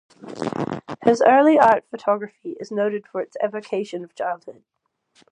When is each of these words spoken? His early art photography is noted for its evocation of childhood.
His 1.03 1.21
early 1.21 1.59
art 1.59 1.85
photography 1.91 2.57
is 2.59 2.71
noted 2.71 3.05
for 3.05 3.21
its 3.21 3.37
evocation 3.45 4.03
of 4.03 4.15
childhood. 4.15 4.63